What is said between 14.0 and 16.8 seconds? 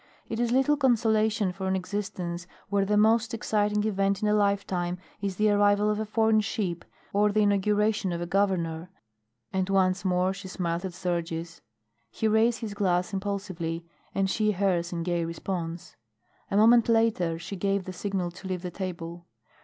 and she hers in gay response. A